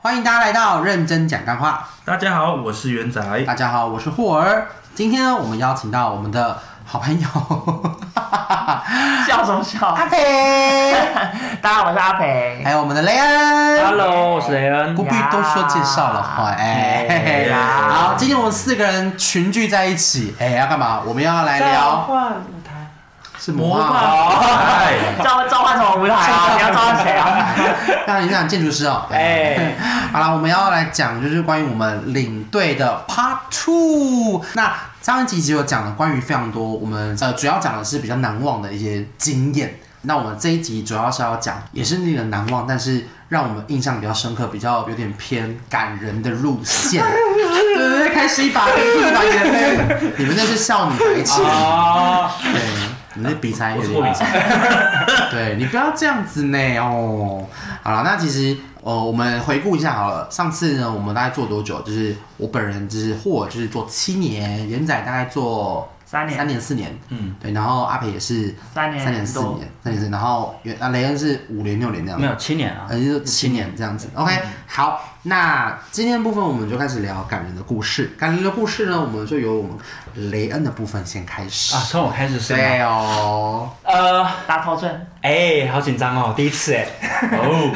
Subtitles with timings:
[0.00, 1.86] 欢迎大家来到认真讲干话。
[2.06, 3.20] 大家好，我是元仔。
[3.42, 4.68] 大家好，我是霍儿。
[4.94, 7.28] 今天呢，我们邀请到我们的好朋友
[9.26, 9.86] 笑什么笑？
[9.88, 10.94] 阿培，
[11.62, 12.60] 大家好，我是阿培。
[12.64, 13.86] 还有我们的雷恩。
[13.86, 15.04] Hello，我是雷恩不。
[15.04, 17.48] 必多说介绍了哈，哎，
[17.90, 21.00] 好，今天我们四个人群聚在一起，哎，要干嘛？
[21.04, 22.74] 我们要来聊换舞台，
[23.38, 24.92] 是魔魔幻幻哎
[25.24, 26.52] 召召唤什么舞台啊？
[26.56, 27.48] 你要召唤谁啊？
[28.06, 29.74] 那你想建筑师哦，哎，
[30.12, 34.44] 好了，我们要来讲就是关于我们领队的 Part Two。
[34.52, 39.78] 那上一集其实有讲了关于非常多，我们呃主要讲的是比较难忘的一些经验。
[40.02, 47.02] 那我们这一集主要是要讲，也是令人难忘，但是让我们印象比较深刻、比较有点偏感人的路线。
[47.02, 50.12] 对 对对，开始一把鼻涕一把眼泪。
[50.18, 52.52] 你们那是少女白痴，啊，对，
[53.14, 57.44] 你们那比赛有点我是霍比 对你不要这样子呢哦。
[57.82, 58.56] 好了，那其实
[58.88, 60.26] 呃，我们回顾一下好了。
[60.30, 61.78] 上次呢，我们大概做多久？
[61.82, 72.26] 就是我本人就是霍尔就是做七年，元仔大概做三年，三年四年，嗯，对，然后阿培也是三年，三年四年，三年四年，然后元啊雷恩是五年六年这样没。
[72.26, 74.08] 有七年啊，呃，就是七年这样子。
[74.14, 74.32] OK，
[74.66, 78.10] 好，那今天的部分我们就开始聊感人的故事。
[78.18, 81.76] 感人的故事呢，我们就由我们雷恩的部分先开始。
[81.76, 82.58] 啊，从我开始是吗？
[82.58, 86.86] 对哦，呃，打头阵，哎，好紧张哦，第一次哎，
[87.32, 87.72] 哦，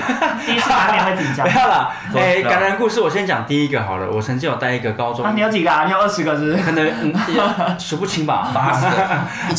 [0.46, 1.52] 第一次难免会紧张不。
[1.58, 4.08] 要了，哎，感人故事我先讲第一个好了。
[4.08, 5.84] 我曾经有带一个高中啊，，你有几个啊？
[5.84, 6.62] 你有二十个是不是？
[6.62, 8.86] 可能数不清吧， 八十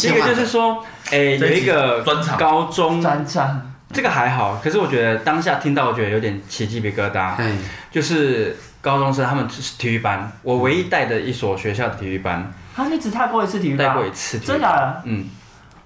[0.08, 3.62] 个一个就是说，哎，有一个专场高中，专场，
[3.92, 7.34] 这个还好，可是我觉得当下听到，我觉得有点起鸡皮疙瘩。
[7.38, 7.60] 嗯，
[7.92, 14.06] 就是高中生他们是体育班，我唯一带的一所学校的体育班，啊，你只带过一次体育班带过？
[14.06, 15.02] 一次体育真假的？
[15.04, 15.26] 嗯，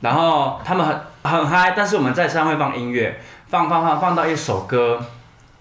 [0.02, 0.96] 然后他们很
[1.28, 5.00] 很嗨，但是我们在山上会放音乐，放放放放到一首歌《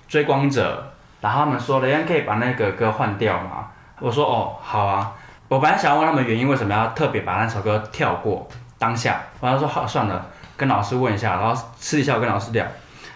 [0.09, 0.91] 追光者》，
[1.23, 3.67] 然后他们说雷恩可以把那个歌换掉吗？
[4.01, 5.13] 我说哦，好啊。
[5.49, 8.49] 我本来想问他们原因，为什么要特别把那首歌跳过
[8.79, 10.27] 当下，然后说好算了，
[10.57, 12.67] 跟老师问一下，然后私底下我跟老师聊，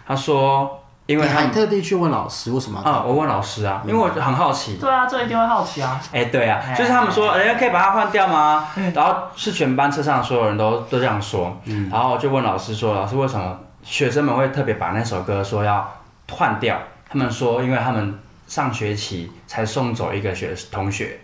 [0.07, 0.80] 他说
[1.11, 6.01] 因为你还他们特地去问老师为什么要啊，我问老师啊，因为我很好奇，对啊，这一定会好奇啊。
[6.13, 8.69] 哎、对啊哎，就是他们说，人家可以把它换掉吗？
[8.95, 11.91] 然后是全班车上所有人都都这样说，嗯。
[11.91, 15.93] 然后就问老师说，老师为什么学生们会特别把那首歌说要
[16.31, 16.79] 换掉？
[17.09, 18.17] 他们说，因为他们
[18.47, 21.19] 上学期才送走一个学同学，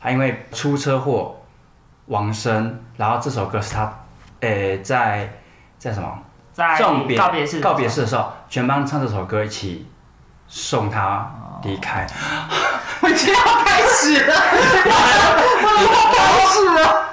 [0.00, 1.36] 他因为出车祸
[2.06, 3.92] 亡生，然后这首歌是他，
[4.40, 5.28] 诶、在
[5.76, 6.08] 在什么
[6.54, 9.86] 在送别告别式，告别式的时候，全班唱这首歌一起
[10.48, 11.30] 送他
[11.64, 12.06] 离开。
[13.02, 14.34] 我已经要开始了，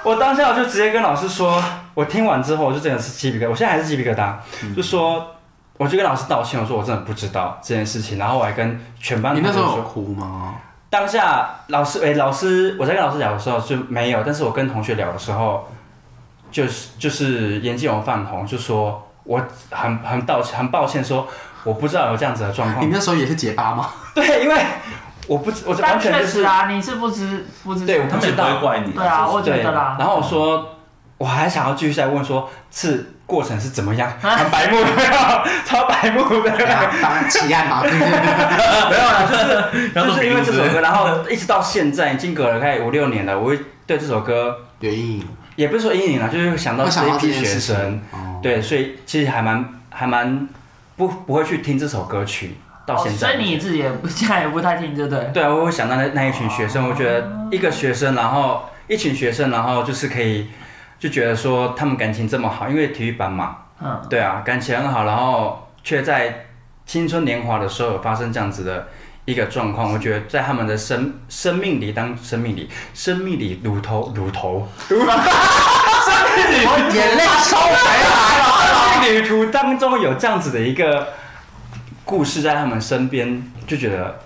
[0.04, 4.32] 我当下我就直接跟老师说，我听完之后我就真的是鸡皮疙瘩，我现在还是鸡皮疙瘩，
[4.74, 5.26] 就说
[5.76, 10.54] 我就跟老师道歉，我说我真的不知道这件事情，然后我还跟全班你那时候有同学说，哭吗？
[10.88, 15.68] 当下老师哎、老师我在跟老师聊的时候就没有，但是我跟同学聊的时候，
[16.50, 19.40] 就是就是眼睛有泛红，就说我
[19.70, 21.26] 很很道歉，很抱歉说
[21.64, 23.88] 我不知道有这样子的状况你，那时候也是结巴吗？
[24.14, 24.56] 对，因为
[25.28, 27.86] 我不知我完但全就是确实啊，你是不知不知。
[27.86, 28.92] 对我他们也不会怪你。
[28.92, 29.96] 对啊，我觉对，得啦。
[29.98, 30.76] 然后我说，
[31.18, 34.12] 我还想要继续再问说，是过程是怎么样？
[34.20, 34.82] 很白目，
[35.64, 36.50] 超白目的。
[37.00, 38.10] 当然奇案嘛，对不对？
[38.10, 50.48] 没有啦，就是 就是因为这首歌，然后一直到现在已经隔了大概五六年了，我会对这首歌有阴影，也不是说阴影了，就是会想到会想到这一批学生，哦，对，所以其实还蛮还蛮
[50.96, 53.28] 不不会去听这首歌曲到现在。
[53.28, 55.24] 哦所以你自己也不现在也不太听，对不对？
[55.32, 60.48] 对啊，我会想到那那一群学生，我觉得一个学生，然后一群学生，然后就是可以
[60.98, 66.46] 就觉得说他们感情这么好，因为体育班嘛，嗯，对啊，感情很好，然后却在
[66.84, 68.88] 青春年华的时候有发生这样子的
[69.24, 74.96] 一个状况，我觉得在他们的生生命里当生命里生命里乳头乳头我
[76.94, 79.02] 眼泪收回来了。
[79.02, 81.08] 旅途当中有这样子的一个
[82.04, 84.20] 故事在他们身边，就觉得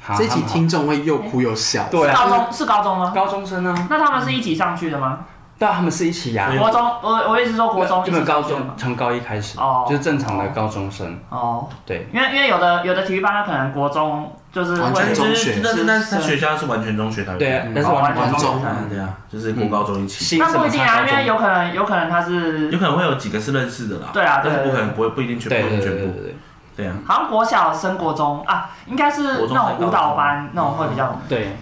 [0.00, 1.86] 哈这一集他们好听众会又哭又笑。
[1.90, 3.12] 对啊，高中是高中吗？
[3.14, 5.20] 高中生啊，那他们是一起上去的吗？
[5.58, 8.40] 对啊，他们是一起呀、国中，我我意思是说国中就是高？
[8.42, 24.08] 中从高一开始，哦就是正常的高中生，哦，对，因为因为有的有的体育班，他可能国中就是完全会中学但是但是他学校是完全中学，他对啊，但是哦完全中啊对啊，就是国高中一起，新那不一定啊，因为有有可能有可能他是有可能会有几个是认识的啦。
[24.12, 25.84] 对啊对但是不可能不会不一定全对部全部。
[25.84, 26.22] 对对对。
[26.22, 26.34] 对
[26.76, 31.20] 对啊，好像国小升国中啊，应该是那种舞蹈班那种会比较。
[31.28, 31.56] 对，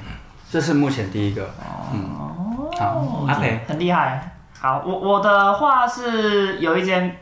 [0.51, 1.43] 这是目前第一个。
[1.43, 4.33] 哦，好，OK，很厉害。
[4.61, 7.17] 好，我我的话是有一间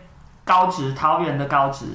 [0.45, 1.87] 高职，桃园的高职。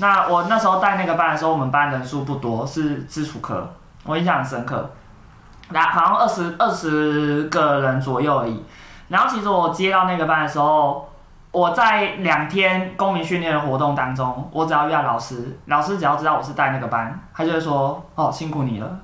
[0.00, 3.68] 那我那时候带那个班的时候，我们班人数不多，是基础科，
[4.04, 4.90] 我印象很深刻。
[5.70, 8.64] 那好像二十二十个人左右而已。
[9.08, 11.08] 然后其实我接到那个班的时候，
[11.50, 19.00] 我在两天公民训练的活动当中，我只要遇到老师，老师只要知道我是带那个班，他就会说：“哦，辛苦你了。”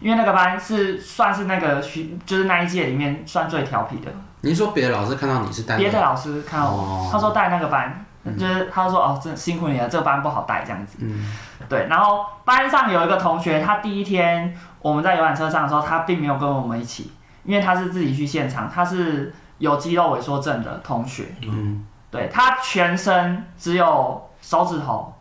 [0.00, 4.10] 因为那个班是算是那个学，就是那一届里面算最调皮的。
[4.42, 8.04] 你是说别的老师看到你是带别的老师看到我，哦他说带那个班，
[8.38, 10.98] 就是他说哦，真辛苦你了，这个班不好带这样子。
[11.00, 11.32] 嗯
[11.68, 17.12] 对，然后班上有一个同学，他第一天我们在游览车上的时候，他并没有跟我们一起，
[17.44, 25.12] 因为他是自己去现场，他是有肌肉萎缩症的同学，嗯对他全身只有手指头，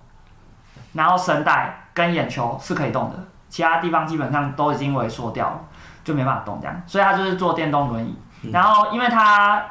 [0.93, 3.17] 然后声带跟眼球是可以动的，
[3.49, 5.59] 其他地方基本上都已经萎缩掉了，
[6.03, 8.17] 就没办法动这样，所以他就是坐电动轮椅。
[8.51, 9.63] 然后因为他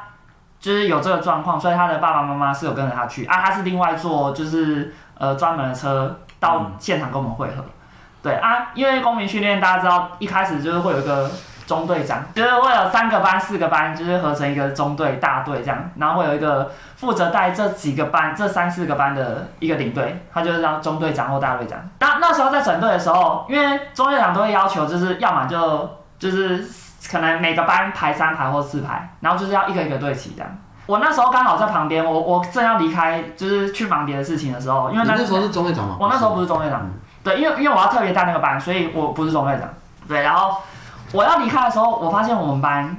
[0.63, 7.65] 就是有这个状况，所以他的爸爸妈妈是有跟着他去啊，他是另外坐就是呃专门的车到现场跟我们会合。
[8.21, 11.29] 对啊，因为公民训练大家知道一开始就是会有一个
[11.67, 21.77] 中队长，就是会有三个班、四个班，就是合成一个中队大队这样，然后会有一个负责带这几个班、这三四个班的一个领队，他就是叫中队长或大队长。
[21.99, 26.65] 那那时候在整队的时候，因为中队长都会要求，就是要么就就是
[27.13, 30.49] 可能每个班排三排或四排，然后就是要一个一个对齐这样。
[30.87, 35.95] 我那时候刚好在旁边，我我正要离开，就是去忙别的事情的时候，因为那时候是中队长嘛？
[35.99, 36.81] 我那时候不是中队长，
[37.23, 39.69] 对，因为因为我要特别带那个班，所以我不是中队长。
[40.07, 40.57] 对，然后
[41.13, 42.97] 我要离开的时候，我发现我们班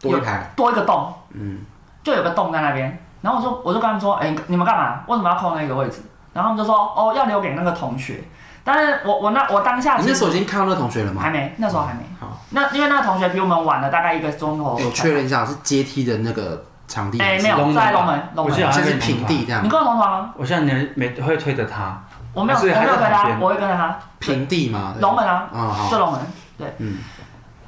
[0.00, 1.58] 多一排，多一个洞，嗯，
[2.04, 2.96] 就有个洞在那边。
[3.22, 5.00] 然后我就我就跟他们说，哎、你们干嘛？
[5.08, 6.02] 为什么要空那个位置？
[6.32, 8.22] 然后他们就说，哦，要留给那个同学。
[8.64, 11.20] 但是我我那我当下你那其实时候已经看到那个同学了吗？
[11.22, 12.00] 还没，那时候还没。
[12.18, 14.78] 好，那因为那个同学比我们晚了大概一个钟头。
[14.82, 18.46] 我确认一下是阶梯的那个场地，哎、没有，在龙门，龙门。
[18.46, 20.34] 我记得好像现在是平地这样你，跟我同团吗？
[20.38, 22.02] 我现在你没会推着他，
[22.32, 23.96] 我没有，我没有推他，我会跟着他。
[24.18, 26.20] 平地嘛，龙门啊，啊龙门，
[26.56, 26.74] 对。
[26.78, 26.98] 嗯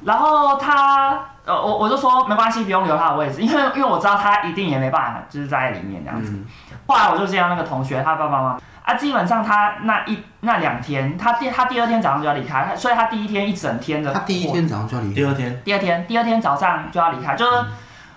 [0.03, 6.31] 然后他，呃，我我就说没关系，不用留他的位置，因为因为我知道他一定也没办法，就是在里面这样子。
[6.31, 6.45] 嗯
[6.89, 8.57] 后来我就见到那个同学，他爸爸妈妈
[8.87, 15.61] 啊，基本上他那一那两天，他第他第二天早上就要离开，所以他第一天一整天的他第一天早上就要离开，第二天。
[15.65, 17.51] 第二天第二天早上就要离开，就是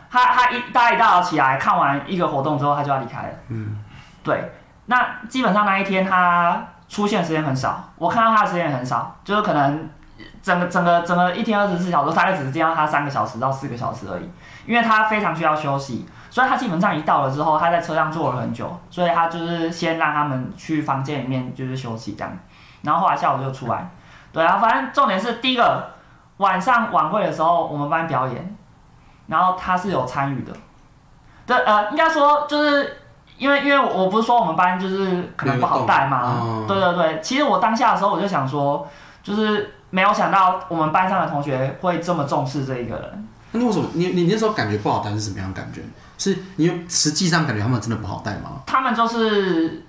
[0.09, 3.29] 他他一大家一大早起来看完一个活动之后，他就要离开了。
[3.49, 3.79] 嗯，
[4.23, 4.53] 对，
[4.87, 9.91] 那基本上那一天他出现时间很少，我看到他的时间也很少，就是可能
[10.41, 14.31] 整个整个整个一天二十四小时，大概只是见到他三个小时到四个小时而已，
[14.67, 22.33] 因为他非常需要休息，所以他基本上一到了之后，他在车上坐了很久，所以他就是先让他们去房间里面就是休息这样，
[22.83, 23.91] 然后后来下午就出来，
[24.33, 25.91] 对啊，反正重点是第一个
[26.39, 28.57] 晚上晚会的时候我们班表演，
[29.27, 30.53] 然后他是有参与的，
[31.45, 32.97] 对，呃，应该说就是。
[33.39, 38.87] 因为因为我不是说我们班就是可能不好带嘛，嗯对对对，其实我当下的时候我就想说，
[39.23, 43.29] 就是没有想到我们班上的同学会这么重视这一个人。
[43.53, 45.81] 那为什么你你那时候感觉不好带是什么样的感觉？
[46.21, 48.61] 是你有实际上感觉他们真的不好带吗？
[48.67, 49.83] 他们就是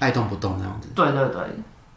[0.00, 1.40] 爱动不动这样子，对对对，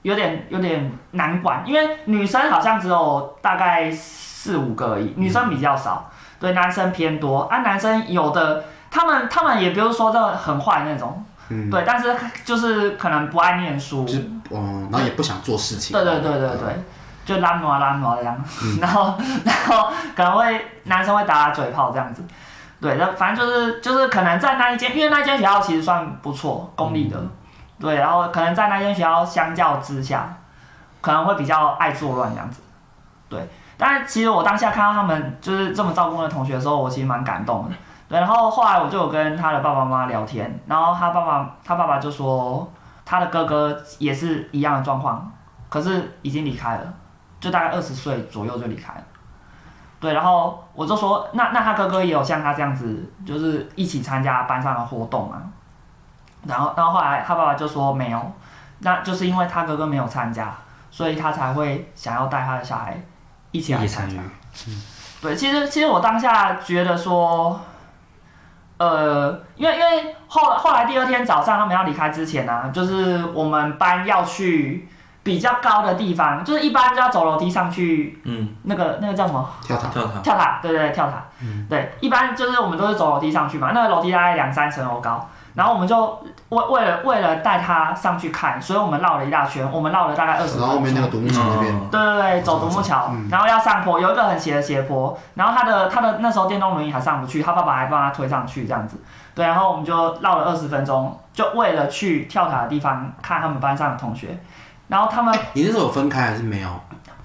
[0.03, 12.15] 有点有点难管，因为女生好像只有大概四五个而已，女生比较少，对，男生偏多啊，男生有的他们他们也不是说这很坏那种，嗯，对，但是
[12.45, 14.19] 就是可能不爱念书，就
[14.51, 16.83] 嗯，然后也不想做事情，对对对对对，
[17.25, 18.37] 就拉挪拉挪这样，
[18.79, 22.21] 然后然后可能会男生会打打嘴炮这样子，
[22.79, 27.17] 对，那反正就是就是可能在那一间，因为那间学校其实算不错，公立的，
[27.79, 30.31] 对，然后可能在那间学校相较之下，
[31.01, 32.61] 可能会比较爱作乱这样子，
[33.29, 37.75] 对，但是其实我当下看到他们就是这么照顾的同学的时候，我其实蛮感动的。
[38.09, 42.71] 对，然后后来我就有跟他的爸爸妈妈聊天，然后他爸爸他爸爸就说
[43.03, 45.29] 他的哥哥也是一样的状况，
[45.67, 46.93] 可是已经离开了，
[47.39, 49.03] 就大概二十岁左右就离开了。
[49.99, 55.41] 对，然后我就说，那那他哥哥也有像他这样子，就是一起参加班上的活动嘛。
[56.45, 58.31] 然后，然后后来他爸爸就说没有，
[58.79, 60.53] 那就是因为他哥哥没有参加，
[60.91, 62.95] 所以他才会想要带他的小孩
[63.51, 64.17] 一起一来参加
[64.67, 64.81] 嗯。。
[65.19, 67.59] 对，其实其实我当下觉得说，
[68.77, 74.87] 呃，因为因为后后来第二天早上他们要离开之前呢、啊，就是我们班要去
[75.27, 79.45] 比较高的地方，就是一般就要走楼梯上去，嗯，那个那个叫什么？
[79.61, 81.67] 跳塔，跳塔，跳塔，对对对，跳塔，嗯。
[81.69, 91.89] 对，一般就是我们都是走楼梯上去嘛，那个楼梯大概两三层楼高，然后我们就为为了为了带他上去看，所以我们绕了一大圈，我们绕了大概二十分然后后面那个独木桥那边，嗯。
[91.91, 93.27] 对对对，走独木桥，嗯。
[93.29, 98.97] 然后要上坡，有一个很斜的斜坡，然后他的他的那时候电动轮椅还上不去，他爸爸还帮他推上去这样子，
[99.35, 104.39] 对，然后我们就绕了二十分钟，就为了去跳塔的地方看他们班上的同学，
[104.87, 106.69] 然后他们你那时候有分开还是没有？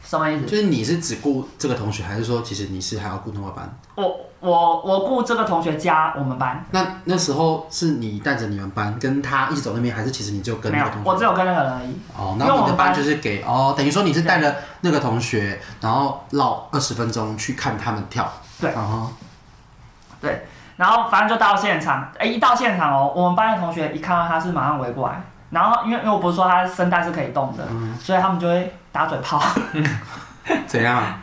[0.04, 0.46] 什么意思？
[0.46, 3.72] 就是你是只顾这个同学，还是说其实你是还要顾那个班？
[3.94, 11.08] 我我我顾这个同学加我们班，那那时候是你带着你们班跟他一起走那边，还是其实你就跟那个同，学？
[11.08, 11.96] 我只有跟那个人而已。
[12.18, 18.30] 哦，因那你的班就是给哦，等于说你是带着那个同学，然后绕二十分钟去看他们跳。
[18.60, 19.08] 对然后
[20.20, 29.40] 对，然后反正就到现场，哎，一到现场哦，我们班的同学一看到他是马上围过来，然后因为因为我不是说他声带是可以动的，嗯所以他们就会打嘴炮，
[30.66, 31.00] 怎样？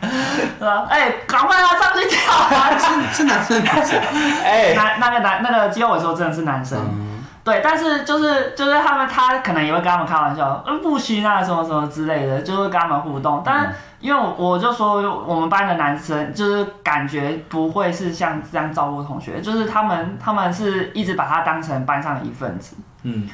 [0.58, 0.86] 对吧？
[0.88, 2.70] 哎，赶快他上去跳啊！
[2.78, 4.42] 是是男生还是女生？
[4.44, 13.42] 哎，那那个男那个肌肉萎缩真的是男生，嗯，对，但是就是就是他们他可能也会跟他们开玩笑，嗯，不行啊，什么什么之类的，就会跟他们互动。
[13.44, 13.68] 但是
[14.00, 22.76] 因为我我就说我们班的男生就是感觉不会是像这样照顾同学，就是他们他们是一直把他当成班上的一份子。
[23.02, 23.28] 嗯，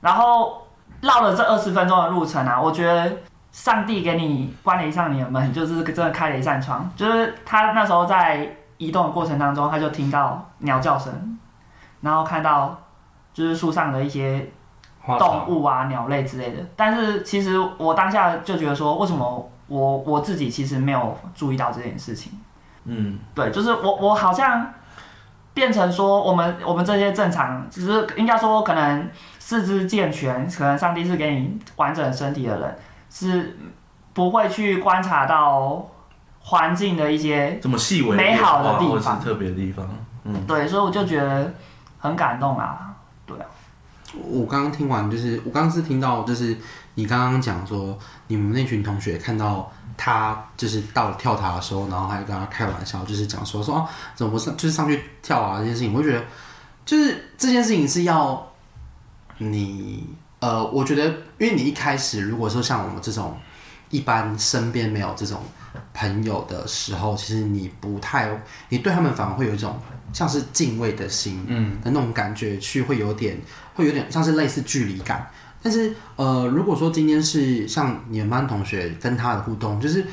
[0.00, 0.66] 然后
[1.00, 3.10] 绕了这二十分钟的路程啊，我觉得
[3.52, 6.90] 上帝给你关了一扇你的门，就是真的开了一扇窗。
[6.94, 11.38] 就是他那时候在移动的过程当中，他就听到鸟叫声，
[12.00, 12.78] 然后看到
[13.32, 14.50] 就是树上的一些
[15.18, 16.62] 动物啊、鸟类之类的。
[16.76, 22.32] 但是其实我当下就觉得说，为什么我我自己其实没有注意到这件事情？
[22.84, 24.72] 嗯，对，就是我我好像
[25.52, 29.10] 变成说，我们我们这些正常，只是应该说可能
[29.50, 32.78] 四肢健全，可能上帝是给你完整身体的人，
[33.10, 33.58] 是
[34.12, 35.90] 不会去观察到
[36.38, 39.84] 环境的一些这么细微美好的地方是特别的地方，
[40.22, 41.52] 嗯，对，所以我就觉得
[41.98, 42.94] 很感动啊。
[43.26, 43.46] 对啊，
[44.22, 46.56] 我刚刚听完，就是我刚刚是听到，就是
[46.94, 56.24] 你刚刚讲说，你们那群同学看到他就是到了跳塔的时候，然后还跟他开玩笑，就是讲说说哦，怎么不上就是上去跳啊这件事情，我就觉得
[56.84, 58.48] 就是这件事情是要
[59.40, 60.06] 你
[60.38, 61.06] 呃，我觉得
[61.38, 63.36] 因为你一开始如果说像我们这种
[63.90, 65.42] 一般身边没有这种
[65.92, 68.30] 朋友的时候，其实你不太，
[68.68, 69.78] 你对他们反而会有一种
[70.12, 73.38] 像是敬畏的心，嗯，的那种感觉去，会有点，
[73.74, 75.30] 会有点像是类似距离感。
[75.62, 80.06] 但是，呃，如果说今天是像你们班同学跟他的互动，就是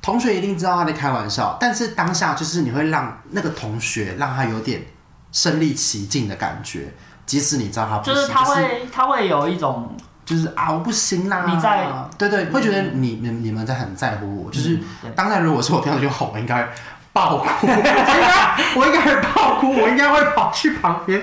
[0.00, 4.82] 同学一定知道他在开玩笑，但是当下就是你会让那个同学让他有点
[5.30, 6.92] 身临其境的感觉，
[7.26, 15.10] 即使你知道他不行，就是他会他会有一种就是啊，我不行啦，你在对对，会觉得你你你们在很在乎我，就是对。
[15.14, 16.66] 当然如果是我这样就好，我应该
[17.12, 21.20] 爆哭， 我应该我应该会爆哭，我应该会跑去旁边，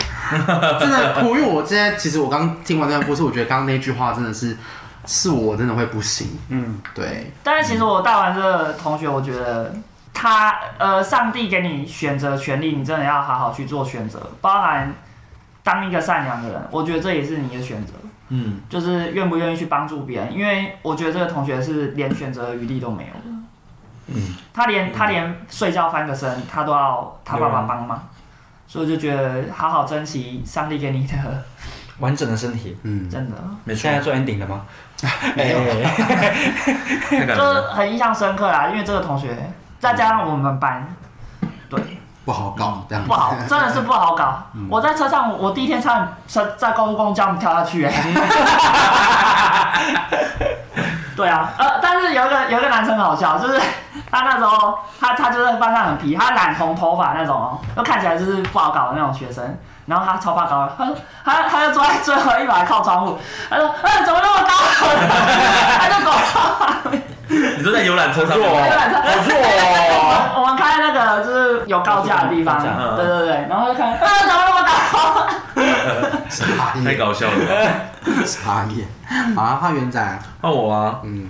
[0.79, 4.55] 真的哭，因为我现在其实我刚听完这段故事，我觉得刚刚那句话真的是
[5.05, 9.73] 是我真的会不行，嗯，对，但是其实我带完这个同学，我觉得
[10.13, 14.93] 他呃，上帝给你选择权利，你真的要好好去做选择，包含
[15.63, 17.93] 当一个善良的人，我觉得这也是你的选择，
[18.29, 20.33] 嗯，就是愿不愿意去帮助别人。
[20.33, 23.13] 因为我觉得这个同学是连选择的余地都没有。
[23.13, 23.37] 的，
[24.07, 28.07] 嗯，他连他连睡觉翻个身，他都要他爸爸帮忙，
[28.67, 31.43] 所以就觉得好好珍惜上帝给你的，
[31.99, 32.75] 完整的身体。
[32.83, 33.35] 嗯，真的。
[33.63, 33.81] 没错。
[33.81, 34.65] 现，在做 ending 了吗？
[35.35, 35.59] 没有。
[35.59, 39.35] 哎 就是很印象深刻啦，因为这个同学
[39.79, 40.87] 再加上我们班，
[41.69, 41.79] 对。
[42.23, 44.43] 不好搞这样子不好，真的是不好搞。
[44.69, 47.93] 我在车上，我第一天差车在在高速公路叫我们跳下去、哎。
[51.15, 53.59] 对啊，呃，但是有一个有一个男生很好笑，就是
[54.09, 59.57] 他那时候他他就是班上很皮，他染红头发那种哦，就看起来就是不好搞的那种学生。
[59.87, 63.17] 然后他超怕高的，他他他就坐在最后一排靠窗户，
[63.49, 64.49] 他说：“嗯，怎么那么高？”
[65.81, 66.17] 他就搞到
[67.27, 69.90] 你说在游览车上面好弱吗，好弱哦！
[71.23, 72.61] 就是有高架的地方，
[72.95, 75.27] 对对对，然后就看，啊，怎么那么高？
[76.29, 77.45] 傻眼，太搞笑了。
[77.45, 78.25] 吧。
[78.25, 78.87] 傻眼，
[79.35, 81.29] 好啊，花园仔，换我啊，嗯，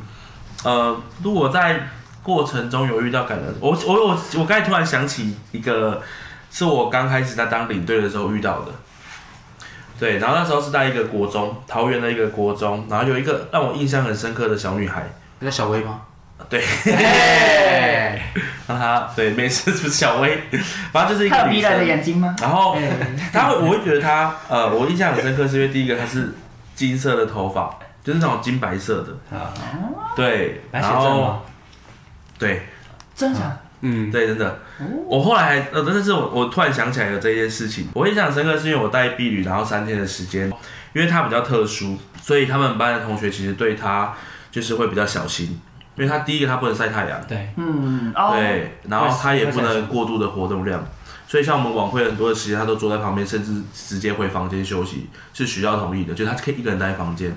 [0.64, 1.82] 呃，如果在
[2.24, 6.02] 过程中有遇到感人，我我我我刚才突然想起一个，
[6.52, 8.72] 是我刚开始在当领队的时候遇到的。
[10.00, 15.04] 对，然后那时候是在一个国中，桃园的一个国中，然后有一个让我印象很深刻的小女孩，
[15.40, 16.02] 那叫小薇吗？
[16.50, 18.32] 对，哎，
[18.68, 20.42] 让他对，没事，是小薇，
[20.92, 22.36] 反正就是一个女他有逼人的生，眼睛吗？
[22.42, 22.78] 然后
[23.32, 26.34] 他会，我会觉得他，呃，我印象很深刻，是因为第一个他是
[26.76, 29.54] 金色的头发，就是那种金白色的，啊，
[30.16, 31.46] 对，来然后？
[32.40, 32.64] 对，
[33.16, 33.60] 真的？
[33.82, 34.60] 嗯，对，真的。
[35.08, 37.88] 我后来还呃，真的是我我突然想起来有这件事情。
[37.94, 40.48] 我印象深刻是因为我带碧旅，然后三天的时间，
[40.94, 44.14] 因为他比较特殊，所以他们班的同学其实对他
[44.52, 45.60] 就是会比较小心，
[45.96, 50.84] 因为他第一个他不能晒太阳，对，嗯，哦，对，然后他也不能过度的活动量。
[51.28, 57.34] 所以像我们晚会很多的时间，他都坐在旁边，甚至直接回房间休息，是学校同意的，就是他可以一个人待在房间。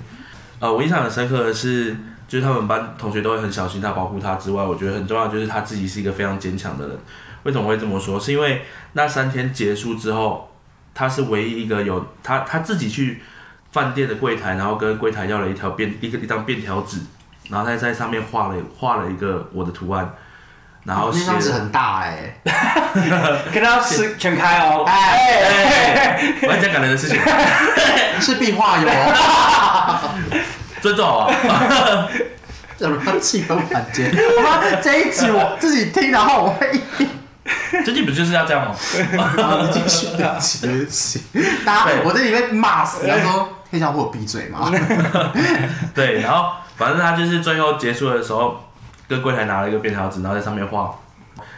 [0.59, 1.95] 呃，我印象很深刻的是，
[2.27, 6.97] 就是他们班同学都会很小心他、保护他之外，我觉得很重要就是他自己是一个非常坚强的人。
[7.43, 8.19] 为什么会这么说？
[8.19, 10.49] 是因为那三天结束之后，
[10.93, 13.21] 他是唯一一个有他他自己去
[13.71, 16.99] 饭店的柜台，然后跟柜台要了一条便一个一张便条纸，
[17.49, 20.09] 然后他在上面画了画了一个我的图案，
[20.83, 22.37] 然后那写张纸很大哎，
[23.53, 24.83] 跟他是全开哦。
[24.85, 27.19] 哎，哎，我要讲感人的事情，
[28.19, 30.09] 是壁画有 哦，
[30.81, 32.09] 尊重好不好？
[32.77, 34.11] 怎么样气氛缓解？
[34.37, 37.09] 我怕这一集我自己听，然后我会一 边
[37.85, 38.75] 最近不就是要这样吗？
[39.61, 41.23] 你继续对不起对不起，
[41.65, 44.69] 大家我在里面骂死，他说黑小虎我闭嘴嘛？
[45.95, 48.61] 对，然后反正他就是最后结束的时候，
[49.07, 50.93] 跟柜台拿了一个便条纸，然后在上面画，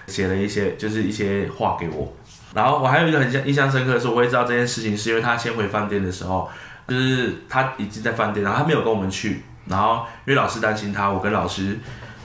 [0.08, 2.14] 写了一些就是一些话给我。
[2.54, 6.50] 然后我还有一个很印象深刻的是，我会知道这件事情是因为他先回饭店的时候，
[6.88, 11.78] 就是他已经在饭店，然后他没有跟我们去，然后因为老师担心他，我跟老师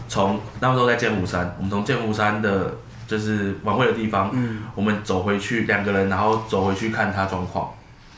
[0.09, 2.75] 从那时候在剑湖山，我们从剑湖山的
[3.07, 7.73] 就是晚会的地方，嗯，我们走回去两个人，然后走回去看他状况，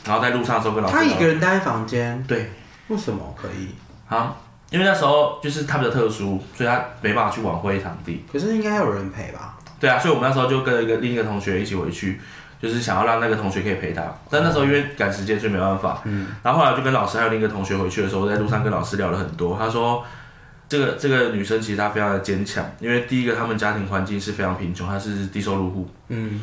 [0.05, 2.51] 然后在路上的时候跟老师他一个人待在房间，对。
[2.89, 3.71] 为什么可以？
[4.09, 4.37] 啊，
[4.71, 8.25] 因为那时候就是他比较特殊，所以他没办法去挽回场地。
[8.33, 9.57] 可是应该有人陪吧？
[9.79, 12.21] 对啊，所以我们那时候就跟一个另一个同学一起回去，
[12.61, 14.03] 就是想要让那个同学可以陪他。
[14.31, 16.01] 但那时候因为赶时间，所以没办法。
[16.05, 16.29] 嗯。
[16.43, 19.57] 然后后来就跟老师还有另一个同学回去的时候，在路上跟老师聊了很多。
[19.59, 20.03] 他说，
[20.69, 25.89] 这个这个女生其实她非常的坚强，因为第一个他们家庭环境是非常贫穷，她是低收入户。
[26.09, 26.41] 嗯，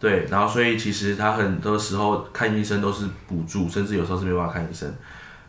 [0.00, 4.92] 对，然后所以其实她很多时候看医生都是补助，甚至有时候是没办法看医生。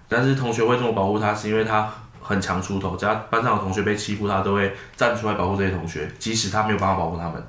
[0.08, 1.92] 但是同学会这么保护她，是因为她
[2.32, 7.44] 很强出头，只要班上的同学被欺负，他都会站出来保护这些同学，即使他没有办法保护他们。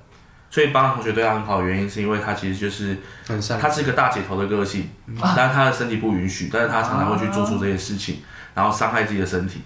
[0.50, 3.66] 所以班上同学对他很好的原因，是因为他其实就是很善良。
[3.66, 4.90] 她是一个大姐头的个性，
[5.34, 9.62] 但是他的身体不允许，但是他常常会去做出这些事情，然后伤害自己的身体。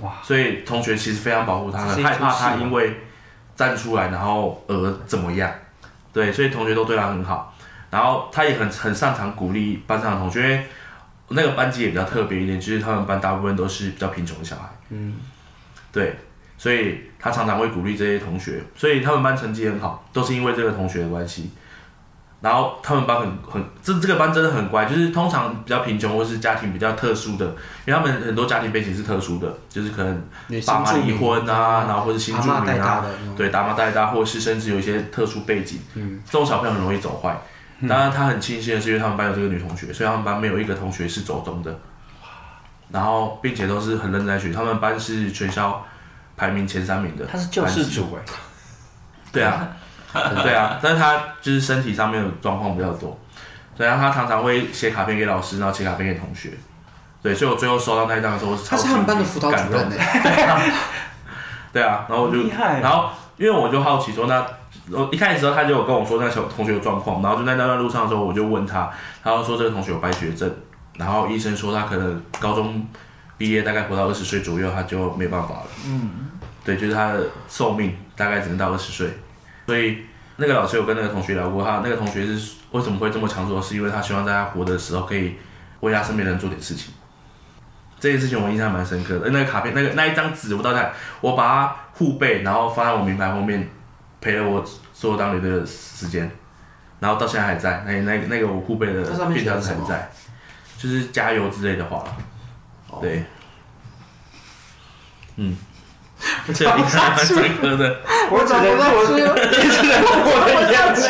[0.00, 0.12] 哇！
[0.22, 3.00] 所以同学其实非常保护她，这是一很害怕出戏吗她因为
[3.56, 5.50] 站出来然后而怎么样。
[6.12, 7.54] 对，所以同学都对他很好，
[7.88, 10.66] 然后他也很很擅长鼓励班上的同学，因为
[11.30, 14.68] 那个班级也比较特别一点，就是他们班大部分都是比较贫穷的小孩。
[14.90, 15.14] 嗯，
[15.92, 16.18] 对，
[16.58, 21.50] 所以他常常会鼓励这些同学，所以他们班成绩很好，都是因为这个同学的关系。
[22.42, 27.44] 然后他们班很很这这个班真的很乖，就是通常比较贫穷或是家庭比较特殊的，
[27.84, 30.22] 因为他们很多家庭背景是特殊的，就是可能
[30.66, 33.04] 爸妈离婚啊，然后或是新住民啊，
[33.36, 37.38] 对，打妈带大，或是甚至有一些特殊背景，嗯，这种小朋友很容易走坏。
[37.88, 41.74] 当然，他很庆幸的是，因为他们班有这个女同学，所以他们班没有一个同学是走中的。
[42.92, 45.86] 然后，并且都是很认真在学，他们班是全校
[46.36, 47.24] 排名前三名的。
[47.24, 48.22] 他是救世主哎，
[49.32, 49.68] 对啊，
[50.12, 53.16] 对啊，但是他就是身体上面的状况比较多，
[53.76, 56.50] 对啊，他常常会写卡片给老师，然后写卡片给同学。
[57.22, 60.72] 对，所以我最后收到那一张的时候，我是超他是他们班的辅导感动主任哎，
[61.72, 64.44] 对啊，然后我就然后因为我就好奇说，那
[64.90, 68.90] 我一开始时候他就有跟我说那小同学的状况，然后就在那段路上的时候，我就问他，
[69.22, 70.50] 他就说这个同学有白血症，
[70.96, 72.86] 然后医生说他可能高中
[73.36, 75.66] 毕业大概活到二十岁左右，他就没办法了。
[75.86, 76.10] 嗯，
[76.64, 79.08] 对，就是他的寿命大概只能到二十岁，
[79.66, 79.98] 所以
[80.36, 85.34] 那个老师有跟那个同学聊过，他那个同学是为什么会这么强说，是因为他希望在他活的时候可以
[85.80, 86.92] 为他身边的人做点事情。
[87.98, 90.90] 这件事情我印象蛮深刻的，那个卡片，那个那一张纸，我到现在
[91.20, 93.68] 我把它护背，然后放在我名牌后面，
[94.20, 96.30] 陪了我所有当领队的时间，
[96.98, 97.82] 然后到现在还在。
[97.86, 100.10] 那那那个我父辈的便条还在，
[100.78, 102.04] 就是加油之类的话。
[103.00, 103.24] 对，
[105.36, 105.56] 嗯，
[106.52, 108.00] 这个印象蛮深刻的。
[108.30, 111.08] 我找不到我一直能 我的样子，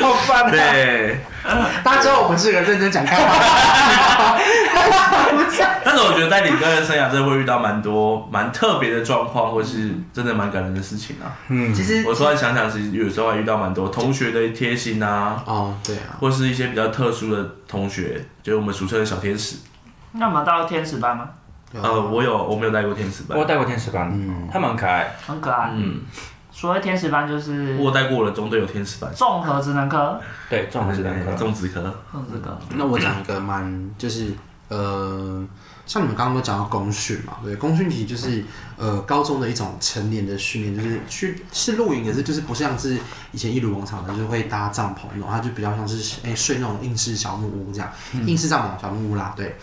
[0.00, 0.50] 好烦啊！
[0.50, 1.20] 对，
[1.84, 4.38] 大家知道我们是个认真讲干话，
[4.74, 4.88] 但
[5.96, 11.32] 是我觉得在领队的生涯真的会遇到蛮多蛮特别的状况，或是真的蛮感人的事情啊。
[11.48, 19.56] 嗯，其实我突然想想，其实有时候还遇到蛮多同学的贴心啊，哦，对啊，或是一些比较特殊的同学，就是我们俗称的小天使。
[20.12, 21.28] 那我们到天使班吗？
[21.74, 25.14] 呃，我有我没有带过天使班我有，带过天使班，嗯他蛮可爱。
[25.26, 25.70] 很可爱。
[25.74, 26.00] 嗯，
[26.50, 31.32] 所谓天使班就是我有带过我的中队有天使班，综合职能科，对，综合职能科。
[31.34, 31.94] 种子科。
[32.14, 34.32] 嗯，这个那我讲一个蛮就是
[34.68, 35.44] 呃，
[35.86, 38.44] 像你们刚刚都讲到功训嘛，对，功训其实就是
[38.76, 42.98] 呃高中的一种成年的训练，就是去是露营，也是就是不像是
[43.32, 47.90] 以前一如往常的，就是会搭帐篷那种，它就比较像是哎、睡那种硬式小木屋这样，
[48.26, 49.56] 硬式帐篷小木屋啦，对。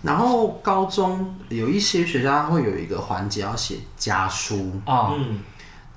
[0.00, 5.40] 然后高中有一些学校它会有一个环节要写家书，哦，嗯，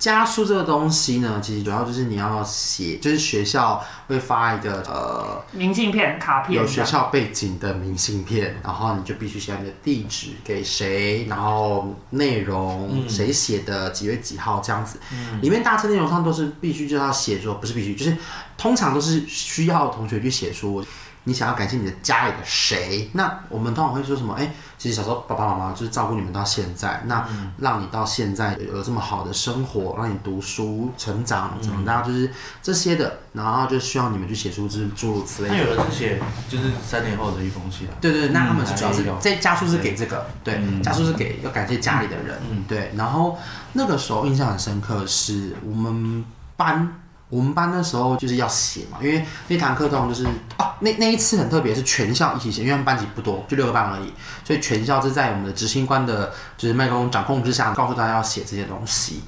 [0.02, 15.00] 家书这个东西呢，其实主要就是你要写，就是学校会发一个呃明信片、卡片有，学校背景的明信片，然后你就必须写你的地址给谁，然后内容谁写的，几月几号这样子。
[15.40, 18.18] 里面大致内容上都是必须就要写说，不是必须，就是
[18.58, 20.84] 通常都是需要同学去写说。
[21.24, 23.10] 你想要感谢你的家里的谁？
[23.14, 24.34] 那我们通常会说什么？
[24.34, 27.28] 哎、其实小时候爸爸妈妈就是照顾你们到现在，那
[27.60, 32.32] 让你到现在有这么好的生活，让你读书成长，怎么大家就是
[32.64, 35.62] 这些的，然后就需要你们去写出之诸如此类的那。
[35.62, 42.92] 有人是写就是三年后的一封信啊，对对，对那他们是主要是这家书是给这个，对，家书是给要感谢家里的人，对。
[42.96, 43.38] 然后
[43.74, 46.26] 那个时候印象很深刻，是我们
[46.58, 47.00] 班
[47.32, 50.26] 我们班那时候就是要写嘛，因为那堂课通就是
[50.60, 54.14] 哦，那那一次很特别，是全校一起写，因为班级不多，就六个班而已，
[54.44, 59.24] 所以全校是在我们的执行官的就是麦克风掌控之下，告诉大家要写这些东西。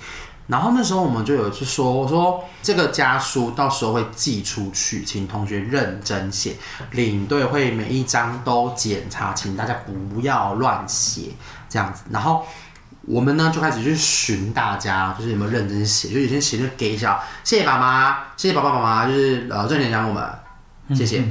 [0.46, 6.58] 然后那时候我们就有去说，我说这个家书到时候会寄出去，请同学认真写，
[6.92, 11.30] 领队会每一张都检查，请大家不要乱写
[11.70, 12.04] 这样子。
[12.10, 12.46] 然后
[13.06, 20.24] 我们呢就开始去寻大家，就是有没有认真写，就有些写就给一下，谢谢爸妈，谢谢爸爸妈妈，就是呃认真讲我们，
[20.98, 21.24] 谢谢。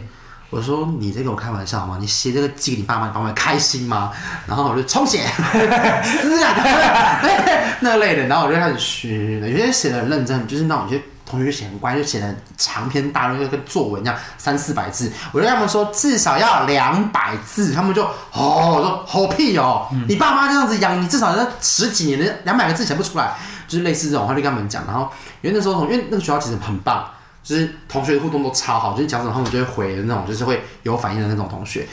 [0.51, 1.97] 我说你在跟我开玩笑吗？
[1.99, 4.13] 你写这个寄给你爸妈，你爸妈开心吗？
[4.47, 5.25] 然后我就重写，
[6.05, 7.23] 撕啊，
[7.81, 15.11] 那类的，然后我就开始学，有些写的很认真，就是那种有些同学就写很乖，就写的长篇大论，就跟作文一样，三四百字。
[15.33, 23.35] 我就跟他们说至少要两百字，他们就哦，我说好屁哦，你爸妈这样子养你，至少要十几年的两百个字写不出来，
[23.67, 24.85] 就是类似这种话就跟他们讲。
[24.87, 27.05] 然后因为那时候同，因为那个学校其实很棒。
[27.45, 31.89] 就是同学互动都超好，就是讲什么他们就会回的那种，就是会有反应的那种同学。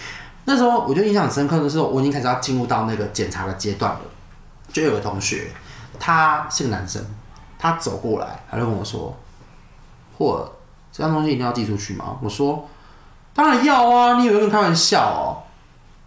[0.45, 3.99] 那时候我就印象很深刻的是，我已经开始要进入到那个检查的阶段了。
[4.71, 5.47] 就有个同学，
[5.99, 7.03] 他是个男生，
[7.57, 9.17] 他走过来，他就跟我说
[10.19, 10.47] ：“或，
[10.91, 12.69] 这样东西一定要寄出去吗？”我说
[13.33, 15.41] ：“当然要啊，你以为跟开玩笑哦。”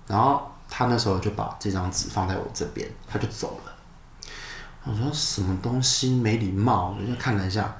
[0.06, 3.72] 然后他那时候就把这张纸放在我这边，他就走了。
[4.84, 7.74] 我说：“什么东西没礼貌？”我就看了一下，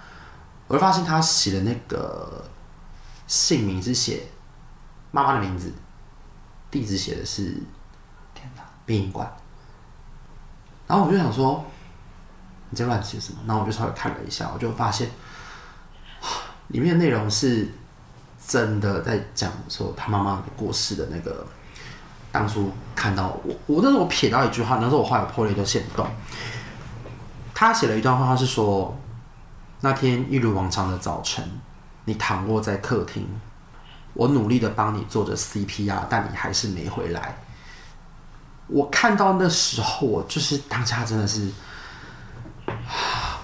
[0.66, 2.44] 我就发现他写的那个
[3.26, 4.22] 姓名是写
[5.10, 5.72] 妈妈的名字，
[6.70, 7.42] 地址写的是
[8.34, 9.30] 天哪，殡仪馆。
[10.86, 11.64] 然后我就想说，
[12.70, 13.40] 你在乱写什么？
[13.46, 15.10] 然后我就稍微看了一下，我就发现，
[16.72, 17.68] 里面的内容是
[18.46, 21.46] 真的在讲说他妈妈过世的那个，
[22.32, 26.06] 当初看到我，我那时候我瞥到一句话，那时候我后来破了一个线洞，
[27.54, 28.98] 他写了一段话，他是说，
[29.80, 31.44] 那天一如往常的早晨，
[32.06, 33.28] 你躺卧在客厅，
[34.14, 37.36] 我努力的帮你做着 CPR，但你还是没回来。
[38.68, 41.50] 我看到那时候，我就是当下真的是，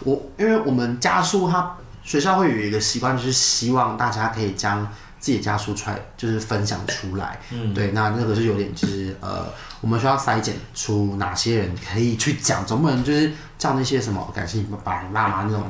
[0.01, 1.77] 我因为我们家书，他
[2.09, 4.81] 学校会有一个习惯，就是希望大家可以将
[5.21, 7.39] 自己的家书出来，就是分享出来。
[7.51, 9.45] 嗯，对，那那个是有点就是呃，
[9.83, 15.69] 我们需要筛检出哪些人可以去讲，总不能就是叫那些什么感谢爸爸妈那种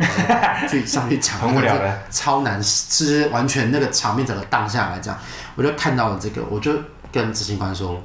[0.70, 2.64] 去上去讲，很无聊的，超难，就
[3.04, 5.18] 是完全那个场面整个荡下来这样。
[5.56, 6.72] 我就看到了这个，我就
[7.10, 8.00] 跟执行官说，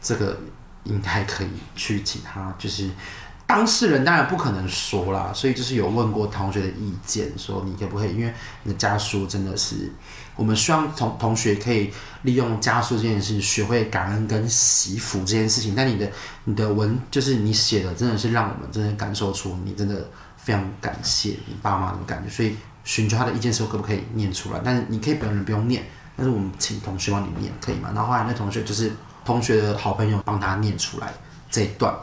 [0.00, 0.38] 这个
[0.84, 2.88] 应该可以去请他，就是
[3.48, 8.30] 当事人当然不可能说啦，所以就是有问过同学的意见，说你可不可以，因为
[8.62, 9.90] 你的家书真的是，
[10.36, 11.90] 我们希望同同学可以
[12.24, 15.74] 利用家书这件事，学会感恩跟惜福这件事情。
[15.74, 16.12] 但你的
[16.44, 20.06] 你的文就是你写的，真的是让我们真的感受出你真的
[20.36, 24.60] 非常感谢你爸妈的感觉，所以寻求他的意见时候，可不可以念出来？
[24.62, 25.82] 但是你可以本人不用念，
[26.14, 27.90] 但是我们请同学帮你念，可以吗？
[27.94, 28.92] 然后后来那同学就是
[29.24, 31.10] 同学的好朋友帮他念出来
[31.50, 31.94] 这一段，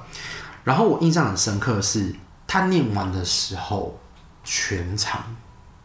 [0.65, 2.13] 然后我印象很深刻的是，
[2.45, 3.97] 他念完的时候，
[4.43, 5.23] 全场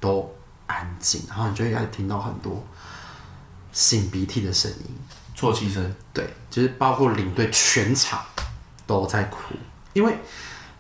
[0.00, 0.28] 都
[0.66, 2.64] 安静，然后你就会开始听到很多
[3.72, 4.96] 擤鼻涕的声音。
[5.36, 8.22] 啜泣声，对，就是包括领队全场
[8.86, 9.54] 都在哭，
[9.94, 10.18] 因为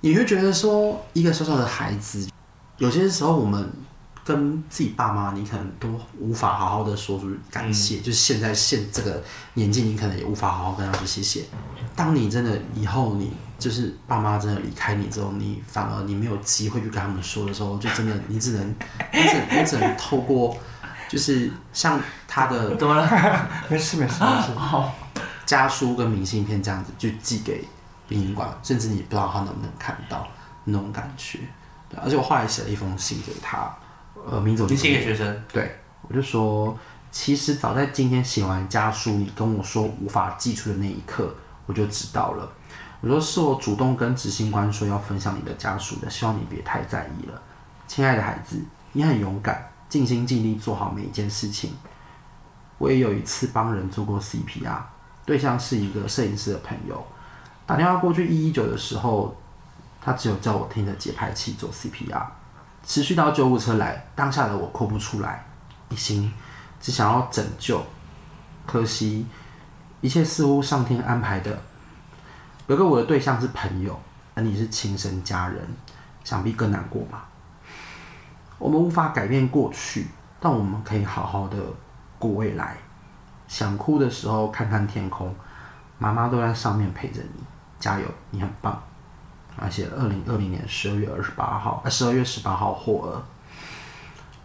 [0.00, 2.28] 你会觉得说，一个小小的孩子，
[2.76, 3.72] 有些时候我们
[4.22, 9.22] 跟自己爸妈，你可能都无法好好的说出感谢，就是现在现这个
[9.54, 11.44] 年纪，你可能也无法好好跟他说谢谢。
[11.96, 18.68] 当你真的以后你就是爸妈真的离开你之后，你反而你没有机会去跟他们说的时候，就真的你只能
[19.12, 20.56] 你只你只能透过
[21.08, 23.48] 就是像他的 怎么了？
[23.68, 24.92] 没事没事没事，好
[25.44, 27.62] 家书跟明信片这样子就寄给
[28.08, 30.26] 殡仪馆，甚至你不知道他能不能看到
[30.64, 31.38] 那种感觉。
[31.88, 33.76] 对，而且我后来写了一封信给他，
[34.28, 36.78] 呃，名字我就你写给学生，对，我就说，
[37.10, 41.34] 其实早在今天写完家书，你跟我说无法寄出的那一刻，
[41.66, 42.48] 我就知道了。
[43.00, 47.42] 我说是我主动跟执行官说要分享你的家属的，希望你别太在意了。
[47.88, 51.74] 亲爱的孩子，你很勇敢，尽心尽力做好每一件事情。
[52.76, 54.78] 我也有一次帮人做过 CPR，
[55.24, 57.02] 对象是一个摄影师的朋友，
[57.66, 59.34] 打电话过去一一九的时候，
[60.02, 62.24] 他只有叫我听着节拍器做 CPR。
[62.86, 65.46] 持续到救护车来，当下的我哭不出来，
[65.88, 66.32] 一心
[66.80, 67.82] 只想要拯救，
[68.66, 69.26] 可惜
[70.00, 71.62] 一切似乎上天安排的。
[72.70, 73.98] 有个我的对象是朋友，
[74.32, 75.60] 而你是亲生家人，
[76.22, 77.26] 想必更难过吧？
[78.60, 80.06] 我们无法改变过去，
[80.38, 81.56] 但我们可以好好的
[82.16, 82.76] 过未来。
[83.48, 85.34] 想哭的时候看看天空，
[85.98, 87.42] 妈妈都在上面陪着你，
[87.80, 88.80] 加油，你很棒。
[89.56, 93.20] 而且二零二零年十二月二十八号，呃，十二月十八号获额，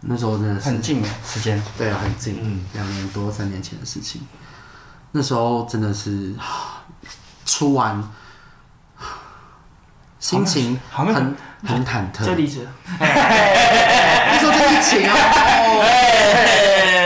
[0.00, 4.20] 那时候真的是很近的时间，对啊，很近，嗯两年多三年前的事情。
[5.12, 6.34] 那时候真的是
[7.46, 8.02] 出完，
[10.18, 12.26] 心情好像很很忐忑。
[12.26, 12.70] 这离职了。
[13.00, 15.14] 那时候就疫情哦，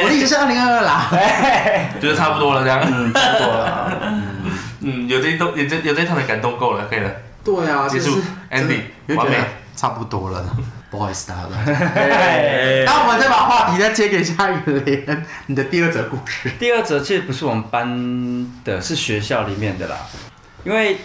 [0.02, 1.06] 我离职是二零二二啦。
[2.00, 3.92] 觉得差不多了，这样，嗯，差不多了。
[4.80, 7.10] 嗯，有这一动，有这有这一趟的感动够了，可以了，
[7.44, 9.36] 对啊，结束就是真的 ending，就觉得完美
[9.76, 10.42] 差不多了。
[10.90, 11.72] 不好意思，大家。
[11.94, 16.50] 哎然后我们再把话题再接给下一个人，你的第二则故事。
[16.58, 19.96] 第二则其实不是我们班的，是学校里面的啦。
[20.64, 20.98] 因为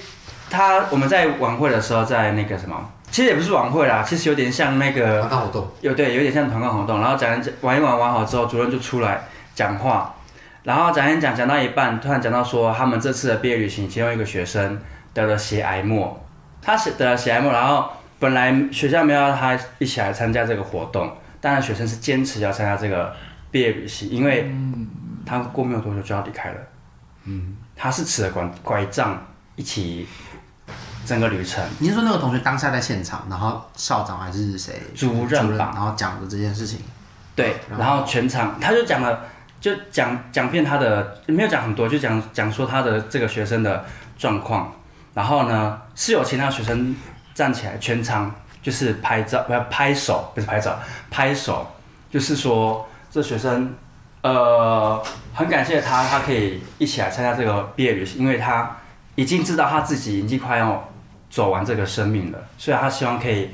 [0.50, 2.76] 他我们在晚会的时候，在那个什么，
[3.12, 7.00] 其实也不是晚会啦，其实有点像那个团康活动，有对，有点像团康活动。
[7.00, 10.15] 然后讲讲玩一玩玩好之后，主任就出来讲话，
[10.63, 14.82] 然后讲一讲讲到一半，突然讲到说他们这次的毕业旅行，其中一个学生
[15.13, 16.26] 得了血癌末，
[16.62, 23.13] 他是得了血癌末，然后本来学校没有让他一起来参加这个活动，但是学生是坚持要参加这个
[23.51, 24.49] 毕业旅行，因为
[25.25, 26.58] 他过没有多久就要离开了。
[27.25, 29.25] 嗯，他是持着拐拐杖
[29.56, 30.08] 一起
[31.06, 31.63] 整个旅程。
[31.80, 36.80] 你是说那个同学当下在现场，然后校长还是谁主任吧然后讲的这件事情，
[37.36, 39.21] 对，然后然后全场他就讲了，
[39.60, 43.84] 就讲讲遍他的，没有讲很多，就讲讲说他的这个学生的
[44.17, 44.71] 状况。
[45.13, 46.93] 然后呢，是有其他学生
[47.36, 50.80] 站起来，全场就是拍照，不要拍手，不是拍照，
[51.12, 51.67] 拍手，
[52.10, 53.76] 就是说这学生，
[54.21, 58.78] 呃，很感谢他，他可以一起来参加这个毕业旅行，因为他
[59.15, 60.89] 已经知道他自己已经快要
[61.30, 63.52] 走完这个生命了，所以他希望可以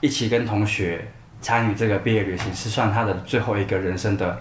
[0.00, 1.08] 一起跟同学
[1.40, 4.36] 参与这个毕业旅行，是算他的最后一个人生的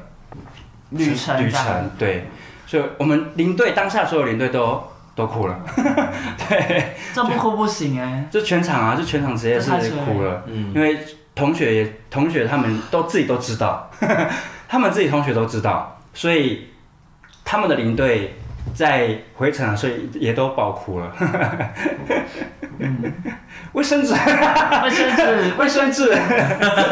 [0.90, 2.26] 旅程旅程，对，
[2.66, 4.84] 所以我们领队当下所有领队都
[5.20, 5.60] 都哭了，
[6.48, 9.70] 对，这不哭不行哎、就全场啊，就全场直接是
[10.06, 10.98] 哭了，嗯，因为
[11.36, 13.92] 同学也同学他们都自己都知道，
[14.68, 16.70] 他们自己同学都知道，所以
[17.44, 18.36] 他们的领队
[18.74, 21.12] 在回程的时候也都爆哭了。
[23.74, 26.18] 卫生纸，卫生纸， 卫生纸，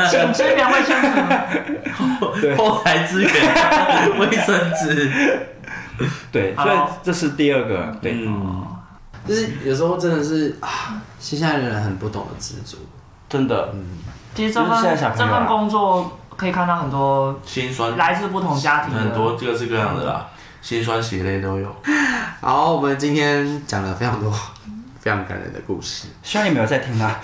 [0.09, 2.55] 请支援卫生纸。
[2.55, 3.31] 后台资源，
[4.19, 5.11] 卫生纸，
[6.31, 8.65] 对，所以好这是第二个，对，嗯，
[9.27, 12.77] 就是有时候真的是啊，现在的人很不懂得知足。
[13.29, 13.97] 真的嗯
[14.33, 20.27] 其实这份工作可以看到很多心酸，来自不同家庭很多各式各样的啦，
[20.61, 21.75] 心酸血泪都有。
[22.39, 24.31] 好，我们今天讲了非常多
[25.01, 26.07] 非常感人的故事。
[26.23, 27.19] 希望你们有在听啊。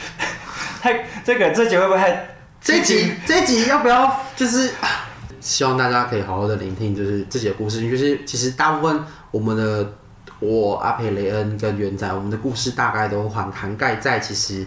[0.81, 2.27] 太这个这集会不会太？
[2.59, 4.71] 这集这集要不要就是？
[5.43, 7.81] 啊希望大家可以好好的聆听，就是自己的故事。
[7.89, 9.93] 就是其实大部分我们的
[10.39, 14.65] 我阿培雷恩跟元仔，我们的故事大概都涵涵盖在其实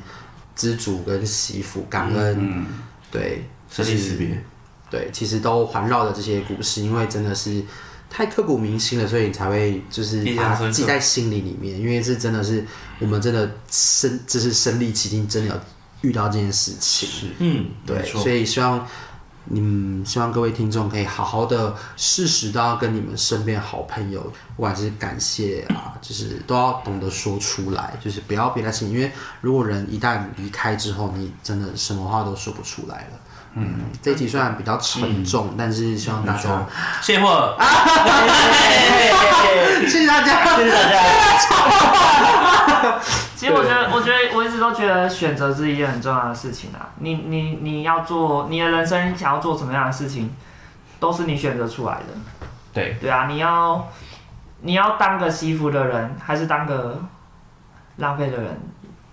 [0.54, 2.66] 知足跟惜福、感恩，嗯，
[3.10, 4.42] 对，生离死别，
[4.90, 7.62] 对，其实都环绕着这些故事，因为真的是
[8.10, 11.80] 太刻骨铭心了，所以你才会就是把它记在心里里面。
[11.80, 12.64] 因为这真的是
[12.98, 15.60] 我们真的身，就是身历其境，真的有
[16.02, 17.30] 遇到这件事情。
[17.38, 18.86] 嗯，对，所以希望
[19.48, 24.20] 你们希望各位听众可以好好的适时都要跟你们身边好朋友，
[24.56, 33.20] 不管是感谢啊，就是都要懂得说出来，就是不要憋在心里，因为如果人一旦离开之后，你真的什么话都说不出来了。
[33.59, 36.66] 嗯，这一集虽然比较沉重，但是希望大家，
[37.01, 37.57] 卸货，
[39.88, 41.01] 谢谢大家，谢谢大家。
[43.35, 46.88] 其实我觉得，我觉得我一直都觉得选择是一件很重要的事情啊。
[46.99, 50.31] 你你你要做你的人生想要做什么样的事情，
[51.01, 52.05] 都是你选择出来的。
[52.75, 53.88] 对，对啊，你要
[54.61, 57.03] 你要当个惜福的人，还是当个
[57.97, 58.61] 浪费的人，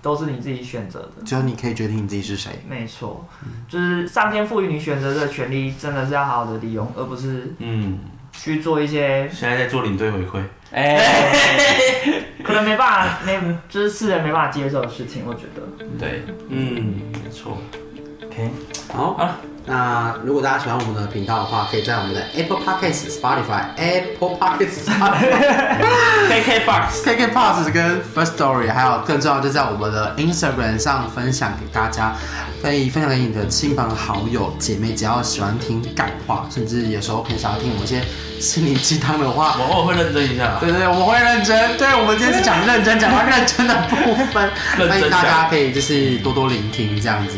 [0.04, 1.24] 都是你自己选择的。
[1.26, 2.52] 只有你可以决定你自己是谁。
[2.70, 3.26] 没错，
[3.68, 7.98] 就是上天赋予你选择的权利，真的是要好好的利用，而不是嗯，
[8.32, 11.00] 去做一些现在在做领队回馈，哎，
[12.44, 13.40] 可能没办法，没
[13.70, 15.24] 就是世人没办法接受的事情。
[15.26, 17.58] 我觉得，对嗯，没错。
[18.26, 18.50] ，OK，
[18.94, 24.86] 好啊那如果大家喜欢我们的频道的话，可以在我们的 Apple Podcasts、Spotify、Apple Podcasts、
[26.30, 32.14] KK Box，KK Pass 跟 First Story，还有更重要就在我们的 Instagram 上分享给大家，
[32.62, 38.04] 可以分享给你的亲朋好友、姐妹，只要喜欢听感话，甚至有时候很想要听我们一些
[38.44, 40.58] 心灵鸡汤的话，我偶尔会认真一下。
[40.60, 41.78] 对对对，我们会认真。
[41.78, 47.38] 对，我们今天是讲认真，讲到认真的部分， 认真欢迎大家可以就是多多聆听这样子，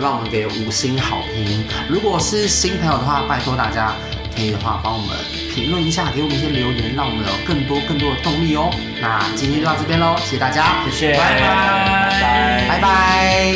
[0.00, 1.64] 让我们给五星好评。
[1.88, 3.92] 如果是新朋友的话，拜托大家
[4.34, 5.16] 可以的话帮我们
[5.54, 8.70] 评论一下，给我们一些留言，让我们有更多更多的动力哦。
[9.00, 13.54] 那今天就到这边喽，谢谢大家，谢谢，拜拜拜拜。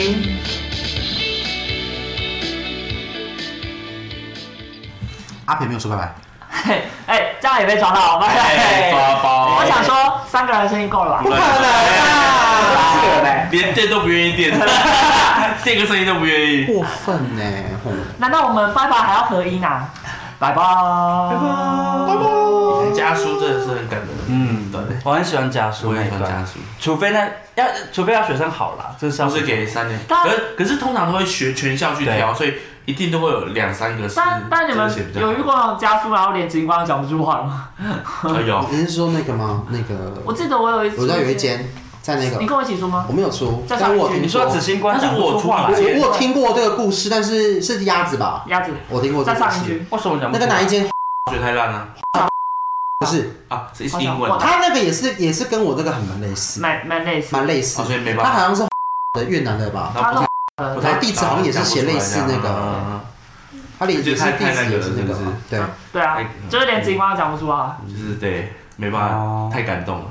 [5.46, 6.23] 阿培没有说拜拜。
[6.64, 8.90] 嘿，哎，这样也被抓到，拜哎，拜。
[8.92, 9.58] 抓包。
[9.58, 11.20] 我想说，三个人声音够了吧？
[11.22, 12.94] 不可能啊！
[12.94, 13.48] 四个人呗。
[13.50, 14.56] 连电都不愿意电，
[15.64, 16.64] 电个声音都不愿意。
[16.64, 17.42] 过分呢，
[17.84, 19.88] 吼难道我们拜拜还要合音啊？
[20.38, 24.08] 拜拜，拜拜，家书真的是很感人。
[24.28, 29.98] 嗯，对，我很喜欢家书我那一段，也喜欢家书，除非那要，除非要学生好啦，这是都要是给三年。
[30.08, 32.54] 但可是可是通常都会学全校去挑，所以
[32.86, 37.68] 一定都会有两三个是但但你们有遇过那种家书，然后连直光讲不出话吗？
[37.78, 39.64] 哎有， 你是说那个吗？
[39.70, 41.66] 那个我记得我有一次，我知道有一，间
[42.02, 43.06] 在那个你，跟我一起出吗？
[43.08, 48.44] 我没有出，在上我你说紫星官讲不出话来，但是我我有听过这个故事，但是是鸭子吧？
[48.48, 49.38] 鸭子我听过这在。
[49.40, 50.84] 上一区，为什么讲那个哪一间？
[51.32, 51.88] 学太烂了
[53.00, 57.34] 不是，啊，是英文，他那个也是也是跟我这个很蛮类似，蛮蛮类似。
[57.34, 57.84] 蛮类似哦，。
[57.86, 58.30] 所以没办法。
[58.30, 58.66] 他好像是
[59.26, 59.92] 越南的吧？
[59.94, 60.24] 然后
[60.56, 63.00] 呃不太然后地址好像也是写类似那个，嗯
[63.76, 65.60] 他的也是就太地址也是那个太那个了是不是对。
[65.92, 67.78] 对啊哎，就是连直光讲不出啊。
[67.88, 70.04] 就是对，没办哦法，太感动了。